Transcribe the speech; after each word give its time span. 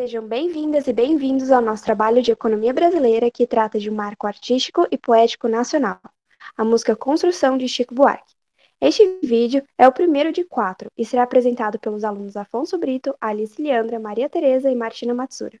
Sejam 0.00 0.24
bem-vindas 0.24 0.86
e 0.86 0.92
bem-vindos 0.92 1.50
ao 1.50 1.60
nosso 1.60 1.82
trabalho 1.82 2.22
de 2.22 2.30
economia 2.30 2.72
brasileira 2.72 3.32
que 3.32 3.44
trata 3.48 3.80
de 3.80 3.90
um 3.90 3.94
marco 3.96 4.28
artístico 4.28 4.86
e 4.92 4.96
poético 4.96 5.48
nacional, 5.48 5.98
a 6.56 6.64
música 6.64 6.94
Construção 6.94 7.58
de 7.58 7.66
Chico 7.66 7.96
Buarque. 7.96 8.32
Este 8.80 9.18
vídeo 9.24 9.60
é 9.76 9.88
o 9.88 9.92
primeiro 9.92 10.32
de 10.32 10.44
quatro 10.44 10.88
e 10.96 11.04
será 11.04 11.24
apresentado 11.24 11.80
pelos 11.80 12.04
alunos 12.04 12.36
Afonso 12.36 12.78
Brito, 12.78 13.12
Alice 13.20 13.60
Leandra, 13.60 13.98
Maria 13.98 14.28
Tereza 14.28 14.70
e 14.70 14.74
Martina 14.76 15.12
Matsura. 15.12 15.58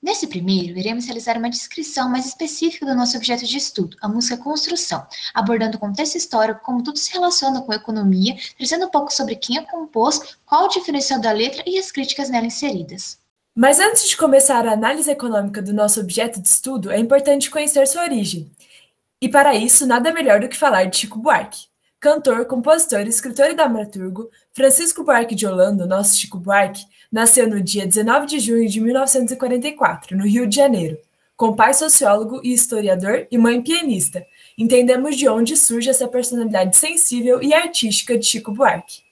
Nesse 0.00 0.28
primeiro, 0.28 0.78
iremos 0.78 1.06
realizar 1.06 1.36
uma 1.36 1.50
descrição 1.50 2.08
mais 2.08 2.24
específica 2.24 2.86
do 2.86 2.94
nosso 2.94 3.16
objeto 3.16 3.44
de 3.44 3.56
estudo, 3.56 3.96
a 4.00 4.08
música 4.08 4.36
construção, 4.36 5.04
abordando 5.34 5.76
o 5.76 5.80
contexto 5.80 6.14
histórico, 6.14 6.60
como 6.62 6.84
tudo 6.84 7.00
se 7.00 7.12
relaciona 7.12 7.60
com 7.62 7.72
a 7.72 7.76
economia, 7.76 8.36
trazendo 8.56 8.86
um 8.86 8.90
pouco 8.90 9.12
sobre 9.12 9.34
quem 9.34 9.58
a 9.58 9.66
compôs, 9.66 10.36
qual 10.46 10.66
o 10.66 10.68
diferencial 10.68 11.20
da 11.20 11.32
letra 11.32 11.64
e 11.66 11.76
as 11.76 11.90
críticas 11.90 12.30
nela 12.30 12.46
inseridas. 12.46 13.25
Mas 13.58 13.80
antes 13.80 14.06
de 14.06 14.18
começar 14.18 14.66
a 14.66 14.72
análise 14.72 15.10
econômica 15.10 15.62
do 15.62 15.72
nosso 15.72 15.98
objeto 15.98 16.42
de 16.42 16.46
estudo, 16.46 16.92
é 16.92 16.98
importante 16.98 17.50
conhecer 17.50 17.86
sua 17.86 18.02
origem. 18.02 18.50
E 19.18 19.30
para 19.30 19.54
isso, 19.54 19.86
nada 19.86 20.12
melhor 20.12 20.40
do 20.40 20.48
que 20.48 20.58
falar 20.58 20.84
de 20.84 20.98
Chico 20.98 21.18
Buarque. 21.18 21.68
Cantor, 21.98 22.44
compositor, 22.44 23.06
escritor 23.06 23.46
e 23.46 23.54
dramaturgo, 23.54 24.28
Francisco 24.52 25.02
Buarque 25.02 25.34
de 25.34 25.46
Holanda, 25.46 25.86
nosso 25.86 26.18
Chico 26.18 26.38
Buarque, 26.38 26.84
nasceu 27.10 27.48
no 27.48 27.58
dia 27.62 27.86
19 27.86 28.26
de 28.26 28.40
junho 28.40 28.68
de 28.68 28.78
1944, 28.78 30.14
no 30.14 30.24
Rio 30.24 30.46
de 30.46 30.54
Janeiro. 30.54 30.98
Com 31.34 31.56
pai 31.56 31.72
sociólogo 31.72 32.42
e 32.44 32.52
historiador 32.52 33.26
e 33.30 33.38
mãe 33.38 33.62
pianista, 33.62 34.26
entendemos 34.58 35.16
de 35.16 35.30
onde 35.30 35.56
surge 35.56 35.88
essa 35.88 36.06
personalidade 36.06 36.76
sensível 36.76 37.42
e 37.42 37.54
artística 37.54 38.18
de 38.18 38.26
Chico 38.26 38.52
Buarque. 38.52 39.05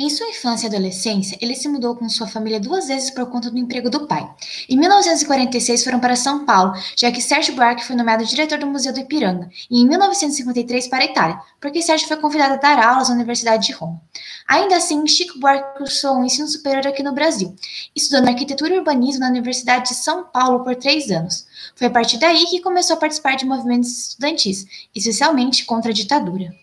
Em 0.00 0.08
sua 0.08 0.28
infância 0.28 0.66
e 0.66 0.68
adolescência, 0.68 1.36
ele 1.40 1.56
se 1.56 1.68
mudou 1.68 1.96
com 1.96 2.08
sua 2.08 2.28
família 2.28 2.60
duas 2.60 2.86
vezes 2.86 3.10
por 3.10 3.26
conta 3.26 3.50
do 3.50 3.58
emprego 3.58 3.90
do 3.90 4.06
pai. 4.06 4.32
Em 4.68 4.78
1946 4.78 5.82
foram 5.82 5.98
para 5.98 6.14
São 6.14 6.44
Paulo, 6.46 6.72
já 6.96 7.10
que 7.10 7.20
Sérgio 7.20 7.56
Buarque 7.56 7.84
foi 7.84 7.96
nomeado 7.96 8.24
diretor 8.24 8.60
do 8.60 8.66
Museu 8.68 8.92
do 8.92 9.00
Ipiranga, 9.00 9.50
e 9.68 9.80
em 9.80 9.88
1953 9.88 10.86
para 10.86 11.02
a 11.02 11.06
Itália, 11.06 11.40
porque 11.60 11.82
Sérgio 11.82 12.06
foi 12.06 12.16
convidado 12.16 12.54
a 12.54 12.58
dar 12.58 12.78
aulas 12.78 13.08
na 13.08 13.16
Universidade 13.16 13.66
de 13.66 13.72
Roma. 13.72 14.00
Ainda 14.46 14.76
assim, 14.76 15.04
Chico 15.04 15.40
Buarque 15.40 15.78
cursou 15.78 16.14
um 16.14 16.24
ensino 16.24 16.46
superior 16.46 16.86
aqui 16.86 17.02
no 17.02 17.12
Brasil, 17.12 17.52
estudando 17.92 18.28
arquitetura 18.28 18.76
e 18.76 18.78
urbanismo 18.78 19.22
na 19.22 19.28
Universidade 19.28 19.88
de 19.88 19.96
São 19.96 20.22
Paulo 20.22 20.62
por 20.62 20.76
três 20.76 21.10
anos. 21.10 21.44
Foi 21.74 21.88
a 21.88 21.90
partir 21.90 22.18
daí 22.18 22.44
que 22.46 22.60
começou 22.60 22.94
a 22.94 23.00
participar 23.00 23.34
de 23.34 23.44
movimentos 23.44 24.10
estudantis, 24.10 24.64
especialmente 24.94 25.64
contra 25.64 25.90
a 25.90 25.94
ditadura. 25.94 26.54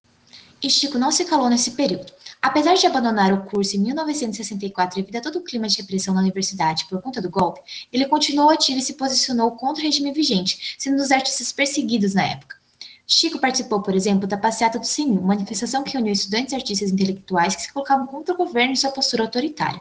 E 0.64 0.70
Chico 0.70 0.98
não 0.98 1.12
se 1.12 1.26
calou 1.26 1.50
nesse 1.50 1.72
período. 1.72 2.16
Apesar 2.46 2.76
de 2.76 2.86
abandonar 2.86 3.34
o 3.34 3.44
curso 3.46 3.76
em 3.76 3.80
1964 3.80 4.98
devido 4.98 5.16
a 5.16 5.22
todo 5.22 5.40
o 5.40 5.44
clima 5.44 5.68
de 5.68 5.78
repressão 5.78 6.14
na 6.14 6.22
universidade 6.22 6.86
por 6.86 7.02
conta 7.02 7.20
do 7.20 7.28
golpe, 7.28 7.60
ele 7.92 8.06
continuou 8.06 8.52
ativo 8.52 8.78
e 8.78 8.84
se 8.84 8.94
posicionou 8.94 9.50
contra 9.54 9.82
o 9.82 9.84
regime 9.84 10.12
vigente, 10.12 10.76
sendo 10.78 10.94
um 10.94 10.98
dos 10.98 11.10
artistas 11.10 11.52
perseguidos 11.52 12.14
na 12.14 12.24
época. 12.24 12.56
Chico 13.08 13.40
participou, 13.40 13.82
por 13.84 13.94
exemplo, 13.94 14.28
da 14.28 14.36
Passeata 14.36 14.80
do 14.80 14.86
Senhor, 14.86 15.22
manifestação 15.22 15.84
que 15.84 15.96
uniu 15.96 16.12
estudantes 16.12 16.54
e 16.54 16.56
artistas 16.56 16.90
intelectuais 16.90 17.56
que 17.56 17.62
se 17.62 17.72
colocavam 17.72 18.08
contra 18.08 18.34
o 18.34 18.38
governo 18.38 18.74
e 18.74 18.78
sua 18.78 18.90
postura 18.90 19.24
autoritária. 19.24 19.80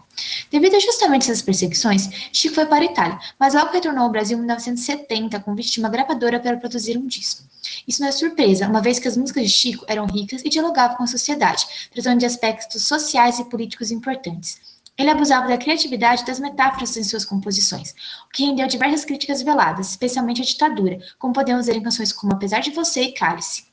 Devido 0.50 0.76
a 0.76 0.78
justamente 0.78 1.22
essas 1.22 1.40
perseguições, 1.40 2.10
Chico 2.32 2.54
foi 2.54 2.66
para 2.66 2.84
a 2.84 2.86
Itália, 2.86 3.18
mas 3.38 3.54
logo 3.54 3.72
retornou 3.72 4.04
ao 4.04 4.10
Brasil 4.10 4.36
em 4.36 4.40
1970 4.40 5.40
com 5.40 5.54
convite 5.54 5.72
de 5.72 5.80
uma 5.80 5.88
gravadora 5.88 6.38
para 6.38 6.56
produzir 6.58 6.98
um 6.98 7.06
disco. 7.06 7.42
Isso 7.88 8.02
não 8.02 8.08
é 8.08 8.12
surpresa, 8.12 8.68
uma 8.68 8.82
vez 8.82 8.98
que 8.98 9.08
as 9.08 9.16
músicas 9.16 9.44
de 9.44 9.50
Chico 9.50 9.86
eram 9.88 10.04
ricas 10.04 10.42
e 10.44 10.50
dialogavam 10.50 10.96
com 10.98 11.04
a 11.04 11.06
sociedade, 11.06 11.64
tratando 11.92 12.18
de 12.18 12.26
aspectos 12.26 12.82
sociais 12.82 13.38
e 13.38 13.44
políticos 13.44 13.90
importantes. 13.90 14.73
Ele 14.96 15.10
abusava 15.10 15.48
da 15.48 15.58
criatividade 15.58 16.22
e 16.22 16.26
das 16.26 16.38
metáforas 16.38 16.96
em 16.96 17.02
suas 17.02 17.24
composições, 17.24 17.94
o 18.26 18.28
que 18.32 18.44
rendeu 18.44 18.66
diversas 18.68 19.04
críticas 19.04 19.42
veladas, 19.42 19.90
especialmente 19.90 20.40
à 20.40 20.44
ditadura, 20.44 20.98
como 21.18 21.34
podemos 21.34 21.66
ver 21.66 21.76
em 21.76 21.82
canções 21.82 22.12
como 22.12 22.32
Apesar 22.32 22.60
de 22.60 22.70
Você 22.70 23.02
e 23.02 23.12
Cálice. 23.12 23.66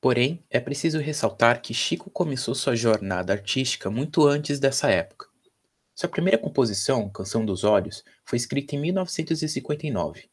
Porém, 0.00 0.42
é 0.48 0.60
preciso 0.60 0.98
ressaltar 0.98 1.60
que 1.60 1.74
Chico 1.74 2.08
começou 2.08 2.54
sua 2.54 2.74
jornada 2.74 3.32
artística 3.32 3.90
muito 3.90 4.26
antes 4.26 4.58
dessa 4.58 4.88
época. 4.88 5.26
Sua 5.94 6.08
primeira 6.08 6.38
composição, 6.38 7.10
Canção 7.10 7.44
dos 7.44 7.64
Olhos, 7.64 8.02
foi 8.24 8.38
escrita 8.38 8.74
em 8.74 8.80
1959. 8.80 10.30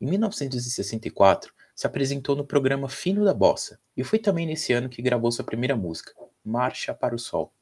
Em 0.00 0.06
1964, 0.06 1.52
se 1.74 1.86
apresentou 1.86 2.34
no 2.34 2.46
programa 2.46 2.88
Fino 2.88 3.24
da 3.24 3.34
Bossa, 3.34 3.78
e 3.96 4.02
foi 4.02 4.18
também 4.18 4.46
nesse 4.46 4.72
ano 4.72 4.88
que 4.88 5.02
gravou 5.02 5.30
sua 5.30 5.44
primeira 5.44 5.76
música, 5.76 6.12
Marcha 6.44 6.94
para 6.94 7.14
o 7.14 7.18
Sol. 7.18 7.52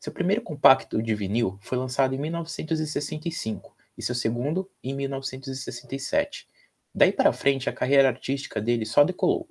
Seu 0.00 0.12
primeiro 0.12 0.42
compacto 0.42 1.02
de 1.02 1.14
vinil 1.14 1.58
foi 1.60 1.76
lançado 1.76 2.14
em 2.14 2.18
1965 2.18 3.76
e 3.96 4.02
seu 4.02 4.14
segundo 4.14 4.70
em 4.82 4.94
1967. 4.94 6.48
Daí 6.94 7.12
para 7.12 7.32
frente, 7.32 7.68
a 7.68 7.72
carreira 7.72 8.08
artística 8.08 8.60
dele 8.60 8.86
só 8.86 9.02
decolou. 9.02 9.48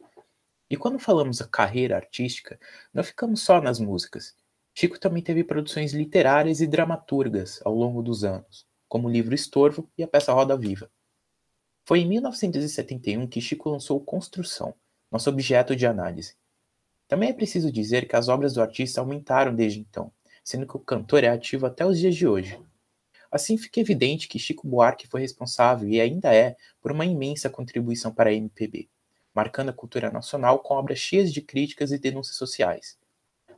E 0.70 0.78
quando 0.78 1.00
falamos 1.00 1.42
a 1.42 1.48
carreira 1.48 1.96
artística, 1.96 2.60
não 2.94 3.04
ficamos 3.04 3.42
só 3.42 3.62
nas 3.62 3.80
músicas. 3.80 4.36
Chico 4.74 5.00
também 5.00 5.24
teve 5.24 5.44
produções 5.44 5.94
literárias 5.94 6.62
e 6.62 6.68
dramaturgas 6.68 7.60
ao 7.66 7.74
longo 7.74 8.02
dos 8.02 8.24
anos, 8.24 8.66
como 8.88 9.08
o 9.08 9.12
livro 9.12 9.36
Estorvo 9.36 9.90
e 9.98 10.04
a 10.04 10.08
peça 10.08 10.32
Roda 10.32 10.58
Viva. 10.58 10.90
Foi 11.86 12.00
em 12.00 12.08
1971 12.08 13.28
que 13.28 13.42
Chico 13.42 13.70
lançou 13.70 14.00
Construção, 14.00 14.74
nosso 15.12 15.30
objeto 15.30 15.76
de 15.76 15.88
análise. 15.88 16.36
Também 17.08 17.30
é 17.30 17.34
preciso 17.34 17.72
dizer 17.72 18.08
que 18.08 18.16
as 18.16 18.28
obras 18.28 18.54
do 18.54 18.62
artista 18.62 19.00
aumentaram 19.00 19.56
desde 19.56 19.80
então, 19.80 20.12
sendo 20.48 20.66
que 20.66 20.78
o 20.78 20.80
cantor 20.80 21.26
é 21.26 21.28
ativo 21.28 21.66
até 21.66 21.86
os 21.86 22.00
dias 22.00 22.16
de 22.16 22.26
hoje. 22.26 22.58
Assim 23.30 23.58
fica 23.58 23.82
evidente 23.82 24.30
que 24.30 24.40
Chico 24.40 24.66
Buarque 24.66 25.06
foi 25.06 25.20
responsável 25.20 25.90
e 25.90 26.00
ainda 26.00 26.34
é 26.34 26.56
por 26.82 26.90
uma 26.90 27.06
imensa 27.06 27.50
contribuição 27.50 28.14
para 28.14 28.30
a 28.30 28.34
MPB, 28.34 28.88
marcando 29.36 29.68
a 29.68 29.74
cultura 29.74 30.10
nacional 30.10 30.60
com 30.60 30.76
obras 30.76 31.00
cheias 31.00 31.34
de 31.34 31.42
críticas 31.42 31.92
e 31.92 32.00
denúncias 32.00 32.38
sociais. 32.38 32.98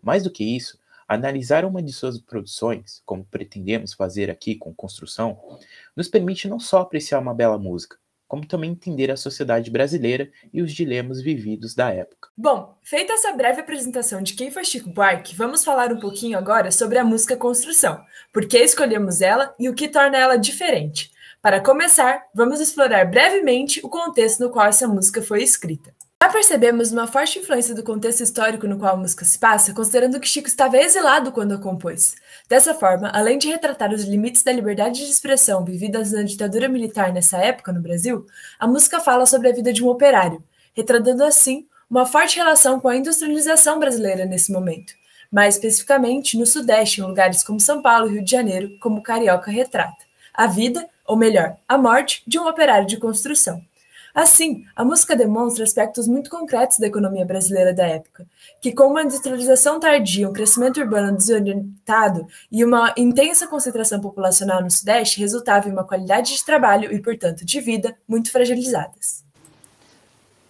Mais 0.01 0.23
do 0.23 0.31
que 0.31 0.43
isso, 0.43 0.79
analisar 1.07 1.63
uma 1.63 1.79
de 1.79 1.93
suas 1.93 2.19
produções, 2.19 3.03
como 3.05 3.23
pretendemos 3.23 3.93
fazer 3.93 4.31
aqui 4.31 4.55
com 4.55 4.73
Construção, 4.73 5.59
nos 5.95 6.07
permite 6.07 6.47
não 6.47 6.59
só 6.59 6.79
apreciar 6.79 7.19
uma 7.19 7.35
bela 7.35 7.59
música, 7.59 7.98
como 8.29 8.45
também 8.45 8.71
entender 8.71 9.09
a 9.09 9.17
sociedade 9.17 9.71
brasileira 9.71 10.29
e 10.53 10.61
os 10.61 10.71
dilemas 10.71 11.19
vividos 11.19 11.73
da 11.73 11.89
época. 11.89 12.29
Bom, 12.37 12.77
feita 12.83 13.11
essa 13.11 13.33
breve 13.33 13.59
apresentação 13.59 14.21
de 14.21 14.35
quem 14.35 14.51
foi 14.51 14.63
Chico 14.63 14.91
Buarque, 14.91 15.35
vamos 15.35 15.65
falar 15.65 15.91
um 15.91 15.99
pouquinho 15.99 16.37
agora 16.37 16.71
sobre 16.71 16.99
a 16.99 17.03
música 17.03 17.35
Construção, 17.35 17.99
por 18.31 18.47
que 18.47 18.59
escolhemos 18.59 19.19
ela 19.19 19.53
e 19.59 19.67
o 19.67 19.73
que 19.73 19.87
torna 19.87 20.17
ela 20.17 20.37
diferente. 20.37 21.11
Para 21.41 21.59
começar, 21.59 22.23
vamos 22.33 22.59
explorar 22.59 23.09
brevemente 23.09 23.79
o 23.83 23.89
contexto 23.89 24.41
no 24.41 24.51
qual 24.51 24.67
essa 24.67 24.87
música 24.87 25.23
foi 25.23 25.41
escrita. 25.41 25.91
Já 26.29 26.33
percebemos 26.33 26.91
uma 26.91 27.07
forte 27.07 27.39
influência 27.39 27.73
do 27.73 27.81
contexto 27.81 28.21
histórico 28.21 28.67
no 28.67 28.77
qual 28.77 28.93
a 28.93 28.97
música 28.97 29.25
se 29.25 29.39
passa, 29.39 29.73
considerando 29.73 30.19
que 30.19 30.27
Chico 30.27 30.47
estava 30.47 30.77
exilado 30.77 31.31
quando 31.31 31.55
a 31.55 31.57
compôs. 31.57 32.15
Dessa 32.47 32.71
forma, 32.71 33.09
além 33.09 33.39
de 33.39 33.49
retratar 33.49 33.91
os 33.91 34.03
limites 34.03 34.43
da 34.43 34.51
liberdade 34.51 35.03
de 35.03 35.09
expressão 35.09 35.65
vividas 35.65 36.11
na 36.11 36.21
ditadura 36.21 36.69
militar 36.69 37.11
nessa 37.11 37.39
época 37.39 37.73
no 37.73 37.81
Brasil, 37.81 38.27
a 38.59 38.67
música 38.67 38.99
fala 38.99 39.25
sobre 39.25 39.49
a 39.49 39.51
vida 39.51 39.73
de 39.73 39.83
um 39.83 39.87
operário, 39.87 40.43
retratando 40.75 41.23
assim 41.23 41.65
uma 41.89 42.05
forte 42.05 42.35
relação 42.35 42.79
com 42.79 42.89
a 42.89 42.95
industrialização 42.95 43.79
brasileira 43.79 44.23
nesse 44.23 44.51
momento, 44.51 44.93
mais 45.31 45.55
especificamente 45.55 46.37
no 46.37 46.45
Sudeste, 46.45 47.01
em 47.01 47.05
lugares 47.05 47.43
como 47.43 47.59
São 47.59 47.81
Paulo 47.81 48.07
e 48.07 48.13
Rio 48.13 48.23
de 48.23 48.29
Janeiro, 48.29 48.77
como 48.79 49.01
Carioca 49.01 49.49
retrata. 49.49 50.05
A 50.31 50.45
vida, 50.45 50.87
ou 51.07 51.17
melhor, 51.17 51.57
a 51.67 51.75
morte, 51.75 52.21
de 52.27 52.37
um 52.37 52.47
operário 52.47 52.85
de 52.85 52.97
construção. 52.97 53.67
Assim, 54.13 54.65
a 54.75 54.83
música 54.83 55.15
demonstra 55.15 55.63
aspectos 55.63 56.07
muito 56.07 56.29
concretos 56.29 56.79
da 56.79 56.87
economia 56.87 57.25
brasileira 57.25 57.73
da 57.73 57.85
época, 57.85 58.25
que 58.61 58.73
com 58.73 58.87
uma 58.87 59.03
industrialização 59.03 59.79
tardia, 59.79 60.27
um 60.27 60.33
crescimento 60.33 60.79
urbano 60.79 61.15
desorientado 61.15 62.27
e 62.51 62.65
uma 62.65 62.93
intensa 62.97 63.47
concentração 63.47 63.99
populacional 64.01 64.61
no 64.61 64.71
Sudeste, 64.71 65.19
resultava 65.19 65.69
em 65.69 65.71
uma 65.71 65.83
qualidade 65.83 66.35
de 66.35 66.43
trabalho 66.43 66.91
e, 66.91 66.99
portanto, 66.99 67.45
de 67.45 67.61
vida 67.61 67.95
muito 68.07 68.31
fragilizadas. 68.31 69.23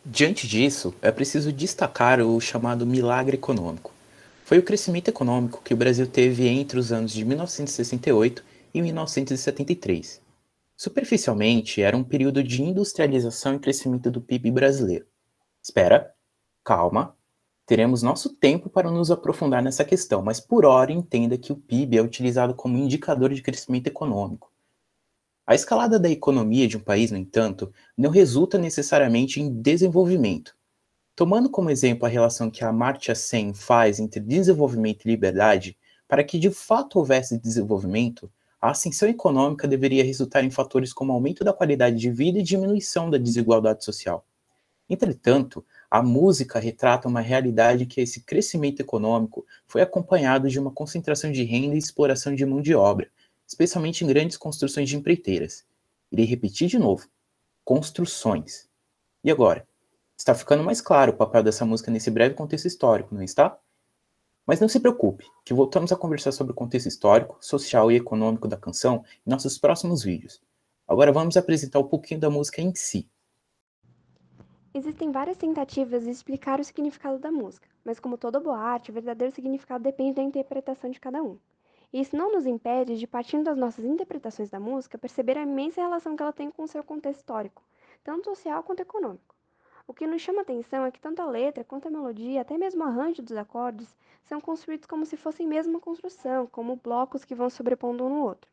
Diante 0.06 0.48
disso, 0.48 0.94
é 1.02 1.12
preciso 1.12 1.52
destacar 1.52 2.22
o 2.22 2.40
chamado 2.40 2.86
milagre 2.86 3.36
econômico. 3.36 3.92
Foi 4.46 4.58
o 4.58 4.64
crescimento 4.64 5.10
econômico 5.10 5.62
que 5.64 5.74
o 5.74 5.78
Brasil 5.78 6.08
teve 6.08 6.48
entre 6.48 6.80
os 6.80 6.92
anos 6.92 7.12
de 7.12 7.24
1968 7.26 8.44
e 8.74 8.82
1973 8.82 10.29
Superficialmente, 10.82 11.82
era 11.82 11.98
um 11.98 12.06
período 12.06 12.42
de 12.42 12.64
industrialização 12.64 13.54
e 13.54 13.60
crescimento 13.60 14.10
do 14.10 14.22
PIB 14.22 14.50
brasileiro. 14.50 15.06
Espera, 15.62 16.16
calma, 16.64 17.18
teremos 17.66 18.02
nosso 18.02 18.34
tempo 18.34 18.70
para 18.70 18.90
nos 18.90 19.12
aprofundar 19.12 19.62
nessa 19.62 19.84
questão, 19.84 20.22
mas 20.22 20.40
por 20.40 20.64
hora 20.64 20.94
entenda 20.94 21.38
que 21.38 21.52
o 21.52 21.58
PIB 21.58 21.98
é 21.98 22.02
utilizado 22.02 22.56
como 22.56 22.78
indicador 22.78 23.34
de 23.34 23.42
crescimento 23.42 23.88
econômico. 23.88 24.54
A 25.46 25.54
escalada 25.54 26.00
da 26.00 26.10
economia 26.10 26.66
de 26.66 26.78
um 26.78 26.82
país, 26.82 27.12
no 27.12 27.18
entanto, 27.18 27.74
não 27.98 28.10
resulta 28.10 28.58
necessariamente 28.58 29.42
em 29.42 29.52
desenvolvimento. 29.52 30.56
Tomando 31.14 31.50
como 31.50 31.70
exemplo 31.70 32.06
a 32.06 32.10
relação 32.10 32.50
que 32.50 32.64
a 32.64 32.70
Amartya 32.70 33.16
Sen 33.16 33.54
faz 33.54 34.00
entre 34.00 34.22
desenvolvimento 34.22 35.04
e 35.06 35.12
liberdade, 35.12 35.78
para 36.08 36.24
que 36.24 36.40
de 36.40 36.50
fato 36.50 37.00
houvesse 37.00 37.38
desenvolvimento, 37.38 38.32
a 38.62 38.72
ascensão 38.72 39.08
econômica 39.08 39.68
deveria 39.68 40.04
resultar 40.04 40.44
em 40.44 40.52
fatores 40.52 40.92
como 40.92 41.14
aumento 41.14 41.44
da 41.44 41.54
qualidade 41.54 41.96
de 41.96 42.12
vida 42.12 42.40
e 42.40 42.44
diminuição 42.44 43.10
da 43.10 43.18
desigualdade 43.18 43.86
social. 43.86 44.26
Entretanto, 44.90 45.64
a 45.90 46.02
música 46.02 46.60
retrata 46.60 47.08
uma 47.08 47.22
realidade 47.22 47.86
que 47.86 48.02
esse 48.02 48.22
crescimento 48.22 48.80
econômico 48.80 49.46
foi 49.68 49.82
acompanhado 49.82 50.50
de 50.50 50.60
uma 50.60 50.72
concentração 50.72 51.32
de 51.32 51.44
renda 51.44 51.76
e 51.76 51.78
exploração 51.78 52.34
de 52.34 52.46
mão 52.46 52.62
de 52.62 52.74
obra, 52.74 53.10
especialmente 53.48 54.04
em 54.04 54.08
grandes 54.08 54.36
construções 54.36 54.90
de 54.90 54.98
empreiteiras. 54.98 55.64
Irei 56.12 56.26
repetir 56.26 56.68
de 56.68 56.80
novo: 56.80 57.08
construções. 57.64 58.68
E 59.24 59.32
agora? 59.32 59.68
Está 60.18 60.36
ficando 60.36 60.64
mais 60.64 60.82
claro 60.82 61.14
o 61.14 61.16
papel 61.16 61.44
dessa 61.44 61.66
música 61.66 61.90
nesse 61.90 62.12
breve 62.12 62.36
contexto 62.36 62.66
histórico, 62.66 63.16
não 63.16 63.24
está? 63.24 63.58
Mas 64.50 64.60
não 64.60 64.68
se 64.68 64.80
preocupe, 64.80 65.30
que 65.46 65.54
voltamos 65.54 65.92
a 65.92 65.96
conversar 65.96 66.32
sobre 66.32 66.54
o 66.54 66.56
contexto 66.56 66.88
histórico, 66.88 67.38
social 67.40 67.92
e 67.92 67.98
econômico 67.98 68.48
da 68.48 68.58
canção 68.58 69.06
em 69.24 69.30
nossos 69.30 69.60
próximos 69.60 70.02
vídeos. 70.02 70.42
Agora 70.88 71.12
vamos 71.12 71.38
apresentar 71.38 71.78
um 71.78 71.88
pouquinho 71.88 72.20
da 72.20 72.32
música 72.32 72.60
em 72.60 72.74
si. 72.74 73.08
Existem 74.74 75.12
várias 75.12 75.38
tentativas 75.38 76.04
de 76.04 76.10
explicar 76.10 76.60
o 76.60 76.64
significado 76.64 77.20
da 77.20 77.32
música, 77.32 77.68
mas 77.86 78.00
como 78.00 78.18
toda 78.18 78.40
boa 78.40 78.58
arte, 78.58 78.90
o 78.90 78.94
verdadeiro 78.96 79.36
significado 79.36 79.84
depende 79.84 80.16
da 80.16 80.24
interpretação 80.24 80.90
de 80.90 81.00
cada 81.00 81.22
um. 81.22 81.38
E 81.94 82.02
isso 82.02 82.18
não 82.18 82.32
nos 82.32 82.48
impede 82.48 82.98
de, 82.98 83.06
partindo 83.06 83.44
das 83.44 83.56
nossas 83.56 83.86
interpretações 83.86 84.50
da 84.50 84.60
música, 84.60 84.98
perceber 84.98 85.38
a 85.38 85.44
imensa 85.44 85.80
relação 85.80 86.16
que 86.16 86.24
ela 86.24 86.34
tem 86.34 86.50
com 86.50 86.64
o 86.64 86.68
seu 86.68 86.84
contexto 86.84 87.20
histórico, 87.20 87.62
tanto 88.04 88.26
social 88.32 88.64
quanto 88.64 88.80
econômico. 88.80 89.36
O 89.90 89.94
que 89.94 90.06
nos 90.06 90.22
chama 90.22 90.44
atenção 90.44 90.86
é 90.86 90.92
que 90.92 91.00
tanto 91.00 91.20
a 91.20 91.26
letra 91.26 91.64
quanto 91.64 91.88
a 91.88 91.92
melodia, 91.92 92.42
até 92.42 92.56
mesmo 92.60 92.84
o 92.84 92.88
arranjo 92.88 93.24
dos 93.24 93.36
acordes, 93.36 93.98
são 94.24 94.40
construídos 94.40 94.86
como 94.86 95.04
se 95.04 95.18
fossem 95.18 95.48
mesmo 95.48 95.74
uma 95.74 95.80
construção, 95.80 96.46
como 96.46 96.76
blocos 96.76 97.26
que 97.26 97.34
vão 97.34 97.50
sobrepondo 97.50 98.06
um 98.06 98.10
no 98.10 98.22
outro. 98.22 98.52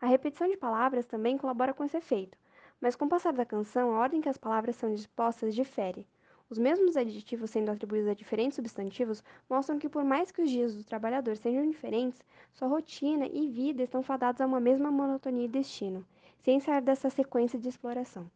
A 0.00 0.06
repetição 0.06 0.48
de 0.48 0.56
palavras 0.56 1.04
também 1.04 1.36
colabora 1.36 1.74
com 1.74 1.84
esse 1.84 1.98
efeito, 1.98 2.38
mas 2.80 2.96
com 2.96 3.04
o 3.04 3.08
passar 3.10 3.34
da 3.34 3.44
canção, 3.44 3.94
a 3.94 4.00
ordem 4.00 4.22
que 4.22 4.28
as 4.30 4.38
palavras 4.38 4.74
são 4.74 4.94
dispostas 4.94 5.54
difere. 5.54 6.06
Os 6.48 6.56
mesmos 6.56 6.96
adjetivos 6.96 7.50
sendo 7.50 7.70
atribuídos 7.70 8.08
a 8.08 8.14
diferentes 8.14 8.56
substantivos 8.56 9.22
mostram 9.50 9.78
que, 9.78 9.86
por 9.86 10.02
mais 10.02 10.32
que 10.32 10.40
os 10.40 10.48
dias 10.48 10.74
do 10.74 10.82
trabalhador 10.82 11.36
sejam 11.36 11.68
diferentes, 11.68 12.24
sua 12.54 12.68
rotina 12.68 13.26
e 13.26 13.48
vida 13.48 13.82
estão 13.82 14.02
fadados 14.02 14.40
a 14.40 14.46
uma 14.46 14.58
mesma 14.58 14.90
monotonia 14.90 15.44
e 15.44 15.48
destino, 15.48 16.06
sem 16.38 16.58
sair 16.58 16.80
dessa 16.80 17.10
sequência 17.10 17.58
de 17.58 17.68
exploração. 17.68 18.30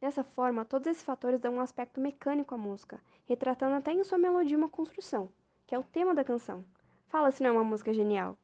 Dessa 0.00 0.22
forma, 0.22 0.64
todos 0.64 0.86
esses 0.86 1.02
fatores 1.02 1.40
dão 1.40 1.54
um 1.54 1.60
aspecto 1.60 2.00
mecânico 2.00 2.54
à 2.54 2.58
música, 2.58 3.00
retratando 3.26 3.76
até 3.76 3.92
em 3.92 4.04
sua 4.04 4.18
melodia 4.18 4.56
uma 4.56 4.68
construção, 4.68 5.30
que 5.66 5.74
é 5.74 5.78
o 5.78 5.82
tema 5.82 6.14
da 6.14 6.22
canção. 6.22 6.62
Fala 7.08 7.30
se 7.30 7.42
não 7.42 7.50
é 7.50 7.52
uma 7.52 7.64
música 7.64 7.94
genial. 7.94 8.36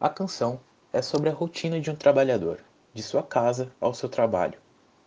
A 0.00 0.08
canção 0.08 0.60
é 0.92 1.00
sobre 1.00 1.30
a 1.30 1.32
rotina 1.32 1.80
de 1.80 1.88
um 1.88 1.94
trabalhador, 1.94 2.60
de 2.92 3.00
sua 3.00 3.22
casa 3.22 3.72
ao 3.80 3.94
seu 3.94 4.08
trabalho. 4.08 4.58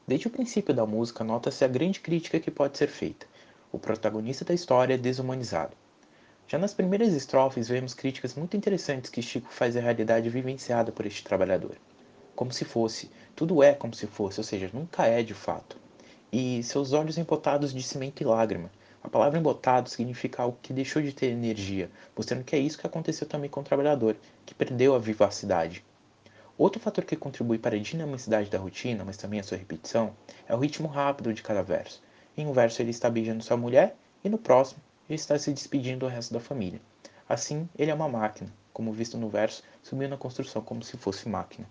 Desde 0.07 0.27
o 0.27 0.31
princípio 0.31 0.74
da 0.74 0.85
música, 0.85 1.25
nota-se 1.25 1.65
a 1.65 1.68
grande 1.68 2.00
crítica 2.00 2.39
que 2.39 2.50
pode 2.50 2.77
ser 2.77 2.88
feita. 2.88 3.27
O 3.69 3.77
protagonista 3.77 4.45
da 4.45 4.53
história 4.53 4.94
é 4.94 4.97
desumanizado. 4.97 5.75
Já 6.47 6.57
nas 6.57 6.73
primeiras 6.73 7.13
estrofes, 7.13 7.68
vemos 7.68 7.94
críticas 7.94 8.33
muito 8.33 8.56
interessantes 8.56 9.09
que 9.09 9.21
Chico 9.21 9.51
faz 9.51 9.75
à 9.75 9.81
realidade 9.81 10.30
vivenciada 10.30 10.89
por 10.94 11.06
este 11.06 11.21
trabalhador 11.25 11.77
como 12.37 12.53
se 12.53 12.63
fosse, 12.63 13.09
tudo 13.35 13.63
é 13.63 13.73
como 13.73 13.95
se 13.95 14.05
fosse, 14.05 14.39
ou 14.39 14.43
seja, 14.43 14.69
nunca 14.71 15.07
é 15.07 15.23
de 15.23 15.33
fato. 15.33 15.75
E 16.31 16.61
seus 16.61 16.93
olhos 16.93 17.17
embotados 17.17 17.73
de 17.73 17.81
cimento 17.81 18.21
e 18.21 18.25
lágrima. 18.25 18.69
A 19.03 19.09
palavra 19.09 19.39
embotado 19.39 19.89
significa 19.89 20.43
algo 20.43 20.59
que 20.61 20.71
deixou 20.71 21.01
de 21.01 21.11
ter 21.11 21.31
energia, 21.31 21.89
mostrando 22.15 22.43
que 22.43 22.55
é 22.55 22.59
isso 22.59 22.77
que 22.77 22.85
aconteceu 22.85 23.27
também 23.27 23.49
com 23.49 23.61
o 23.61 23.63
trabalhador, 23.63 24.15
que 24.45 24.53
perdeu 24.53 24.93
a 24.93 24.99
vivacidade. 24.99 25.83
Outro 26.55 26.79
fator 26.79 27.05
que 27.05 27.15
contribui 27.15 27.57
para 27.57 27.75
a 27.75 27.79
dinamicidade 27.79 28.51
da 28.51 28.59
rotina, 28.59 29.03
mas 29.03 29.17
também 29.17 29.39
a 29.39 29.43
sua 29.43 29.57
repetição, 29.57 30.13
é 30.47 30.53
o 30.53 30.59
ritmo 30.59 30.87
rápido 30.87 31.33
de 31.33 31.41
cada 31.41 31.63
verso. 31.63 32.03
Em 32.37 32.45
um 32.45 32.53
verso 32.53 32.83
ele 32.83 32.91
está 32.91 33.09
beijando 33.09 33.43
sua 33.43 33.57
mulher 33.57 33.95
e 34.23 34.29
no 34.29 34.37
próximo 34.37 34.79
ele 35.09 35.15
está 35.15 35.39
se 35.39 35.51
despedindo 35.51 36.05
do 36.05 36.07
resto 36.07 36.35
da 36.35 36.39
família. 36.39 36.79
Assim, 37.27 37.67
ele 37.75 37.89
é 37.89 37.95
uma 37.95 38.07
máquina, 38.07 38.53
como 38.71 38.93
visto 38.93 39.17
no 39.17 39.27
verso, 39.27 39.63
subiu 39.81 40.07
na 40.07 40.17
construção 40.17 40.61
como 40.61 40.83
se 40.83 40.97
fosse 40.97 41.27
máquina. 41.27 41.67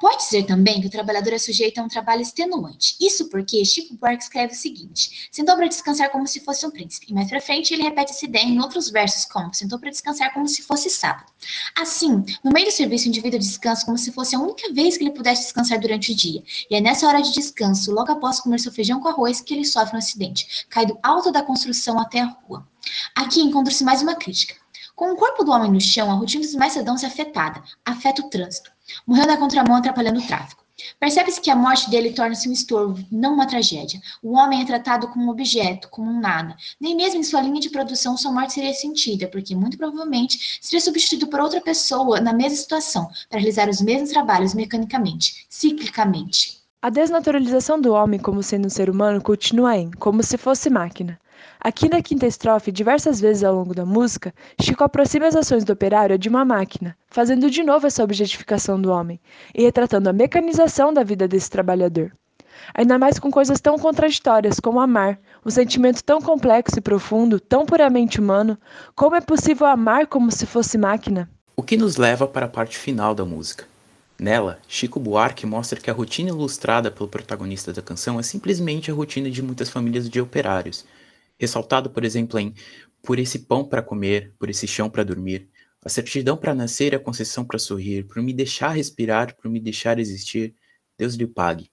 Pode 0.00 0.22
dizer 0.24 0.44
também 0.44 0.80
que 0.80 0.86
o 0.86 0.90
trabalhador 0.90 1.32
é 1.32 1.38
sujeito 1.38 1.78
a 1.78 1.82
um 1.82 1.88
trabalho 1.88 2.22
extenuante. 2.22 2.96
Isso 3.00 3.28
porque 3.28 3.64
Chico 3.64 3.94
Buarque 3.94 4.22
escreve 4.22 4.52
o 4.52 4.56
seguinte: 4.56 5.28
sentou 5.32 5.56
para 5.56 5.66
descansar 5.66 6.10
como 6.10 6.26
se 6.26 6.40
fosse 6.40 6.64
um 6.64 6.70
príncipe. 6.70 7.06
E 7.10 7.14
mais 7.14 7.28
para 7.28 7.40
frente 7.40 7.74
ele 7.74 7.82
repete 7.82 8.12
essa 8.12 8.24
ideia 8.24 8.44
em 8.44 8.60
outros 8.60 8.90
versos, 8.90 9.24
como 9.24 9.52
sentou 9.52 9.78
para 9.78 9.90
descansar 9.90 10.32
como 10.32 10.46
se 10.46 10.62
fosse 10.62 10.88
sábado. 10.88 11.32
Assim, 11.76 12.24
no 12.44 12.52
meio 12.52 12.66
do 12.66 12.72
serviço, 12.72 13.06
o 13.06 13.08
indivíduo 13.08 13.40
descansa 13.40 13.84
como 13.84 13.98
se 13.98 14.12
fosse 14.12 14.36
a 14.36 14.38
única 14.38 14.72
vez 14.72 14.96
que 14.96 15.04
ele 15.04 15.12
pudesse 15.12 15.42
descansar 15.42 15.80
durante 15.80 16.12
o 16.12 16.16
dia. 16.16 16.42
E 16.70 16.76
é 16.76 16.80
nessa 16.80 17.06
hora 17.06 17.20
de 17.20 17.32
descanso, 17.32 17.92
logo 17.92 18.12
após 18.12 18.40
comer 18.40 18.60
seu 18.60 18.72
feijão 18.72 19.00
com 19.00 19.08
arroz, 19.08 19.40
que 19.40 19.54
ele 19.54 19.64
sofre 19.64 19.96
um 19.96 19.98
acidente, 19.98 20.66
cai 20.68 20.86
do 20.86 20.98
alto 21.02 21.32
da 21.32 21.42
construção 21.42 21.98
até 21.98 22.20
a 22.20 22.26
rua. 22.26 22.66
Aqui 23.14 23.40
encontra-se 23.40 23.84
mais 23.84 24.00
uma 24.00 24.14
crítica. 24.14 24.54
Com 24.98 25.12
o 25.12 25.16
corpo 25.16 25.44
do 25.44 25.52
homem 25.52 25.70
no 25.70 25.80
chão, 25.80 26.10
a 26.10 26.14
rotina 26.14 26.42
dos 26.42 26.56
mais 26.56 26.72
cidadãos 26.72 27.04
é 27.04 27.06
afetada, 27.06 27.62
afeta 27.84 28.20
o 28.20 28.28
trânsito. 28.28 28.72
Morreu 29.06 29.28
na 29.28 29.36
contramão 29.36 29.76
atrapalhando 29.76 30.18
o 30.18 30.26
tráfego. 30.26 30.60
Percebe-se 30.98 31.40
que 31.40 31.52
a 31.52 31.54
morte 31.54 31.88
dele 31.88 32.10
torna-se 32.10 32.48
um 32.48 32.52
estorvo, 32.52 33.06
não 33.08 33.34
uma 33.34 33.46
tragédia. 33.46 34.00
O 34.20 34.32
homem 34.36 34.60
é 34.60 34.64
tratado 34.64 35.06
como 35.06 35.26
um 35.26 35.30
objeto, 35.30 35.88
como 35.88 36.10
um 36.10 36.18
nada. 36.18 36.56
Nem 36.80 36.96
mesmo 36.96 37.20
em 37.20 37.22
sua 37.22 37.40
linha 37.40 37.60
de 37.60 37.70
produção 37.70 38.16
sua 38.16 38.32
morte 38.32 38.54
seria 38.54 38.74
sentida, 38.74 39.28
porque 39.28 39.54
muito 39.54 39.78
provavelmente 39.78 40.58
seria 40.60 40.80
substituído 40.80 41.28
por 41.28 41.38
outra 41.38 41.60
pessoa 41.60 42.20
na 42.20 42.32
mesma 42.32 42.58
situação, 42.58 43.08
para 43.30 43.38
realizar 43.38 43.68
os 43.68 43.80
mesmos 43.80 44.10
trabalhos 44.10 44.52
mecanicamente, 44.52 45.46
ciclicamente. 45.48 46.60
A 46.82 46.90
desnaturalização 46.90 47.80
do 47.80 47.92
homem 47.92 48.18
como 48.18 48.42
sendo 48.42 48.66
um 48.66 48.70
ser 48.70 48.90
humano 48.90 49.22
continua 49.22 49.76
em, 49.76 49.92
como 49.92 50.24
se 50.24 50.36
fosse 50.36 50.68
máquina. 50.68 51.20
Aqui 51.60 51.88
na 51.88 52.00
quinta 52.02 52.26
estrofe, 52.26 52.70
diversas 52.70 53.20
vezes 53.20 53.42
ao 53.44 53.54
longo 53.54 53.74
da 53.74 53.84
música, 53.84 54.32
Chico 54.60 54.84
aproxima 54.84 55.26
as 55.26 55.36
ações 55.36 55.64
do 55.64 55.72
operário 55.72 56.18
de 56.18 56.28
uma 56.28 56.44
máquina, 56.44 56.96
fazendo 57.08 57.50
de 57.50 57.62
novo 57.62 57.86
essa 57.86 58.04
objetificação 58.04 58.80
do 58.80 58.90
homem 58.90 59.20
e 59.54 59.62
retratando 59.62 60.08
a 60.08 60.12
mecanização 60.12 60.92
da 60.92 61.02
vida 61.02 61.26
desse 61.26 61.50
trabalhador. 61.50 62.12
Ainda 62.74 62.98
mais 62.98 63.18
com 63.18 63.30
coisas 63.30 63.60
tão 63.60 63.78
contraditórias 63.78 64.60
como 64.60 64.80
amar, 64.80 65.18
um 65.44 65.50
sentimento 65.50 66.02
tão 66.02 66.20
complexo 66.20 66.78
e 66.78 66.82
profundo, 66.82 67.40
tão 67.40 67.64
puramente 67.64 68.20
humano. 68.20 68.58
Como 68.94 69.16
é 69.16 69.20
possível 69.20 69.66
amar 69.66 70.06
como 70.06 70.30
se 70.30 70.46
fosse 70.46 70.76
máquina? 70.76 71.28
O 71.56 71.62
que 71.62 71.76
nos 71.76 71.96
leva 71.96 72.26
para 72.26 72.46
a 72.46 72.48
parte 72.48 72.76
final 72.76 73.14
da 73.14 73.24
música. 73.24 73.64
Nela, 74.20 74.58
Chico 74.66 74.98
Buarque 74.98 75.46
mostra 75.46 75.80
que 75.80 75.88
a 75.88 75.92
rotina 75.94 76.30
ilustrada 76.30 76.90
pelo 76.90 77.08
protagonista 77.08 77.72
da 77.72 77.80
canção 77.80 78.18
é 78.18 78.22
simplesmente 78.22 78.90
a 78.90 78.94
rotina 78.94 79.30
de 79.30 79.40
muitas 79.40 79.70
famílias 79.70 80.10
de 80.10 80.20
operários, 80.20 80.84
ressaltado, 81.38 81.90
por 81.90 82.04
exemplo, 82.04 82.38
em 82.38 82.54
por 83.02 83.18
esse 83.18 83.40
pão 83.40 83.64
para 83.64 83.82
comer, 83.82 84.34
por 84.38 84.50
esse 84.50 84.66
chão 84.66 84.90
para 84.90 85.04
dormir, 85.04 85.48
a 85.84 85.88
certidão 85.88 86.36
para 86.36 86.54
nascer 86.54 86.94
a 86.94 86.98
concessão 86.98 87.44
para 87.44 87.58
sorrir, 87.58 88.04
por 88.04 88.20
me 88.22 88.32
deixar 88.32 88.70
respirar, 88.70 89.36
por 89.36 89.48
me 89.50 89.60
deixar 89.60 89.98
existir, 89.98 90.54
Deus 90.98 91.14
lhe 91.14 91.26
pague. 91.26 91.70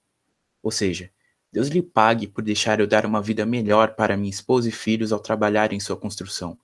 Ou 0.62 0.70
seja, 0.70 1.10
Deus 1.52 1.68
lhe 1.68 1.82
pague 1.82 2.28
por 2.28 2.42
deixar 2.42 2.80
eu 2.80 2.86
dar 2.86 3.04
uma 3.04 3.20
vida 3.20 3.44
melhor 3.44 3.94
para 3.94 4.16
minha 4.16 4.30
esposa 4.30 4.68
e 4.68 4.72
filhos 4.72 5.12
ao 5.12 5.18
trabalhar 5.18 5.72
em 5.72 5.80
sua 5.80 5.96
construção, 5.96 6.58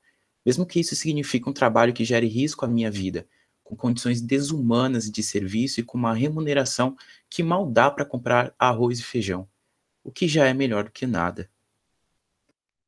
mesmo 0.47 0.65
que 0.65 0.81
isso 0.81 0.95
signifique 0.95 1.49
um 1.49 1.53
trabalho 1.53 1.93
que 1.93 2.05
gere 2.05 2.27
risco 2.27 2.65
à 2.65 2.69
minha 2.69 2.91
vida, 2.91 3.27
com 3.65 3.77
condições 3.77 4.21
desumanas 4.21 5.11
de 5.11 5.23
serviço 5.23 5.81
e 5.81 5.83
com 5.83 5.99
uma 5.99 6.15
remuneração 6.15 6.97
que 7.29 7.43
mal 7.43 7.69
dá 7.69 7.91
para 7.91 8.05
comprar 8.05 8.55
arroz 8.59 9.01
e 9.01 9.03
feijão, 9.03 9.49
o 10.05 10.11
que 10.11 10.29
já 10.29 10.47
é 10.47 10.55
melhor 10.55 10.85
do 10.85 10.91
que 10.91 11.07
nada 11.07 11.51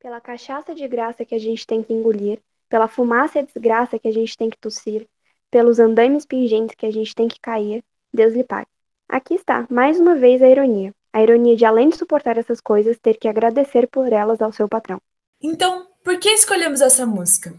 pela 0.05 0.21
cachaça 0.21 0.75
de 0.75 0.87
graça 0.87 1.25
que 1.25 1.35
a 1.35 1.39
gente 1.39 1.67
tem 1.67 1.83
que 1.83 1.91
engolir, 1.91 2.39
pela 2.69 2.87
fumaça 2.87 3.39
e 3.39 3.41
a 3.41 3.43
desgraça 3.43 3.99
que 3.99 4.07
a 4.07 4.13
gente 4.13 4.37
tem 4.37 4.51
que 4.51 4.59
tossir, 4.59 5.09
pelos 5.51 5.81
andaimes 5.81 6.27
pingentes 6.27 6.77
que 6.77 6.85
a 6.85 6.91
gente 6.91 7.15
tem 7.15 7.27
que 7.27 7.41
cair, 7.41 7.83
Deus 8.13 8.35
lhe 8.35 8.45
pague. 8.45 8.69
Aqui 9.09 9.33
está, 9.33 9.67
mais 9.71 9.99
uma 9.99 10.15
vez, 10.15 10.43
a 10.43 10.47
ironia. 10.47 10.93
A 11.11 11.23
ironia 11.23 11.57
de, 11.57 11.65
além 11.65 11.89
de 11.89 11.97
suportar 11.97 12.37
essas 12.37 12.61
coisas, 12.61 12.99
ter 12.99 13.15
que 13.15 13.27
agradecer 13.27 13.89
por 13.89 14.13
elas 14.13 14.43
ao 14.43 14.53
seu 14.53 14.69
patrão. 14.69 15.01
Então, 15.43 15.87
por 16.05 16.19
que 16.19 16.29
escolhemos 16.29 16.83
essa 16.83 17.07
música? 17.07 17.55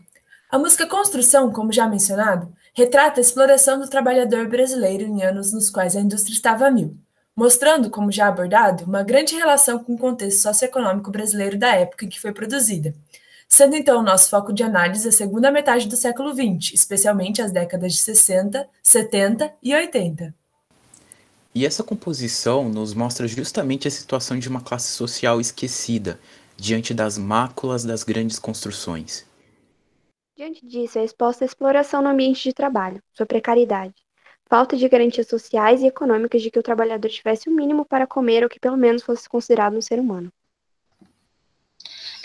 A 0.51 0.59
música 0.59 0.85
Construção, 0.85 1.51
como 1.51 1.73
já 1.73 1.87
mencionado, 1.87 2.53
retrata 2.75 3.19
a 3.19 3.21
exploração 3.21 3.79
do 3.79 3.89
trabalhador 3.89 4.47
brasileiro 4.47 5.03
em 5.03 5.23
anos 5.23 5.51
nos 5.51 5.71
quais 5.71 5.95
a 5.95 5.99
indústria 5.99 6.35
estava 6.35 6.67
a 6.67 6.71
mil 6.71 6.95
mostrando, 7.35 7.89
como 7.89 8.11
já 8.11 8.27
abordado, 8.27 8.85
uma 8.85 9.03
grande 9.03 9.35
relação 9.35 9.83
com 9.83 9.95
o 9.95 9.97
contexto 9.97 10.41
socioeconômico 10.41 11.11
brasileiro 11.11 11.57
da 11.57 11.75
época 11.75 12.05
em 12.05 12.09
que 12.09 12.19
foi 12.19 12.31
produzida, 12.31 12.95
sendo 13.47 13.75
então 13.75 13.99
o 13.99 14.03
nosso 14.03 14.29
foco 14.29 14.53
de 14.53 14.63
análise 14.63 15.07
a 15.07 15.11
segunda 15.11 15.51
metade 15.51 15.87
do 15.87 15.97
século 15.97 16.33
XX, 16.33 16.73
especialmente 16.73 17.41
as 17.41 17.51
décadas 17.51 17.93
de 17.93 17.99
60, 17.99 18.67
70 18.81 19.53
e 19.61 19.75
80. 19.75 20.33
E 21.53 21.65
essa 21.65 21.83
composição 21.83 22.67
nos 22.67 22.93
mostra 22.93 23.27
justamente 23.27 23.87
a 23.87 23.91
situação 23.91 24.37
de 24.37 24.49
uma 24.49 24.61
classe 24.61 24.89
social 24.91 25.39
esquecida 25.39 26.19
diante 26.57 26.93
das 26.93 27.17
máculas 27.17 27.83
das 27.83 28.03
grandes 28.03 28.39
construções. 28.39 29.25
Diante 30.37 30.65
disso, 30.65 30.99
é 30.99 31.05
exposta 31.05 31.45
a 31.45 31.47
exploração 31.47 32.01
no 32.01 32.09
ambiente 32.09 32.43
de 32.43 32.53
trabalho, 32.53 33.01
sua 33.13 33.25
precariedade, 33.25 33.93
falta 34.47 34.77
de 34.77 34.87
garantias 34.87 35.27
sociais 35.27 35.81
e 35.81 35.87
econômicas 35.87 36.41
de 36.41 36.51
que 36.51 36.59
o 36.59 36.63
trabalhador 36.63 37.09
tivesse 37.09 37.49
o 37.49 37.51
mínimo 37.51 37.85
para 37.85 38.07
comer 38.07 38.43
ou 38.43 38.49
que 38.49 38.59
pelo 38.59 38.77
menos 38.77 39.03
fosse 39.03 39.27
considerado 39.27 39.75
um 39.75 39.81
ser 39.81 39.99
humano. 39.99 40.31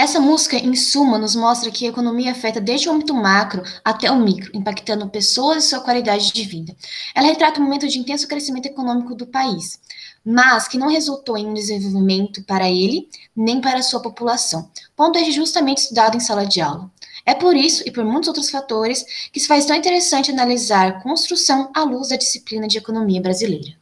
Essa 0.01 0.19
música, 0.19 0.57
em 0.57 0.75
suma, 0.75 1.19
nos 1.19 1.37
mostra 1.37 1.71
que 1.71 1.85
a 1.85 1.91
economia 1.91 2.33
afeta 2.33 2.59
desde 2.59 2.89
o 2.89 2.93
âmbito 2.93 3.13
macro 3.13 3.63
até 3.85 4.11
o 4.11 4.17
micro, 4.17 4.51
impactando 4.55 5.07
pessoas 5.11 5.63
e 5.63 5.69
sua 5.69 5.81
qualidade 5.81 6.33
de 6.33 6.43
vida. 6.43 6.75
Ela 7.15 7.27
retrata 7.27 7.61
um 7.61 7.65
momento 7.65 7.87
de 7.87 7.99
intenso 7.99 8.27
crescimento 8.27 8.65
econômico 8.65 9.15
do 9.15 9.27
país, 9.27 9.79
mas 10.25 10.67
que 10.67 10.79
não 10.79 10.89
resultou 10.89 11.37
em 11.37 11.47
um 11.47 11.53
desenvolvimento 11.53 12.43
para 12.45 12.71
ele 12.71 13.11
nem 13.37 13.61
para 13.61 13.83
sua 13.83 14.01
população, 14.01 14.71
ponto 14.97 15.19
é 15.19 15.31
justamente 15.31 15.83
estudado 15.83 16.17
em 16.17 16.21
sala 16.21 16.47
de 16.47 16.63
aula. 16.63 16.91
É 17.25 17.35
por 17.35 17.55
isso 17.55 17.83
e 17.87 17.91
por 17.91 18.05
muitos 18.05 18.29
outros 18.29 18.51
fatores 18.51 19.05
que 19.33 19.41
se 19.41 19.47
faz 19.47 19.67
tão 19.67 19.77
interessante 19.77 20.31
analisar 20.31 21.03
construção 21.03 21.71
à 21.75 21.83
luz 21.83 22.09
da 22.09 22.17
disciplina 22.17 22.67
de 22.67 22.79
economia 22.79 23.21
brasileira. 23.21 23.75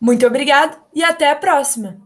Muito 0.00 0.26
obrigado 0.26 0.80
e 0.94 1.02
até 1.02 1.30
a 1.30 1.36
próxima! 1.36 2.03